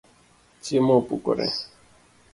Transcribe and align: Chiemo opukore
Chiemo 0.63 0.93
opukore 1.01 1.45